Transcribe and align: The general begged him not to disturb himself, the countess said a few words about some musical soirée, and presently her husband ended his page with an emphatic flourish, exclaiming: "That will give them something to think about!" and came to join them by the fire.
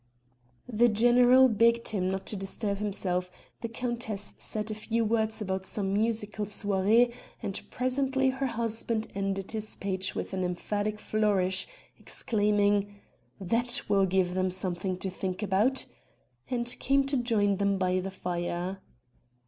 The 0.67 0.87
general 0.87 1.47
begged 1.47 1.89
him 1.89 2.09
not 2.09 2.25
to 2.25 2.35
disturb 2.35 2.79
himself, 2.79 3.31
the 3.61 3.69
countess 3.69 4.33
said 4.39 4.71
a 4.71 4.73
few 4.73 5.05
words 5.05 5.43
about 5.43 5.67
some 5.67 5.93
musical 5.93 6.45
soirée, 6.45 7.13
and 7.43 7.61
presently 7.69 8.31
her 8.31 8.47
husband 8.47 9.05
ended 9.13 9.51
his 9.51 9.75
page 9.75 10.15
with 10.15 10.33
an 10.33 10.43
emphatic 10.43 10.97
flourish, 10.97 11.67
exclaiming: 11.99 12.95
"That 13.39 13.83
will 13.87 14.07
give 14.07 14.33
them 14.33 14.49
something 14.49 14.97
to 14.97 15.09
think 15.11 15.43
about!" 15.43 15.85
and 16.49 16.75
came 16.79 17.05
to 17.05 17.17
join 17.17 17.57
them 17.57 17.77
by 17.77 17.99
the 17.99 18.09
fire. 18.09 18.79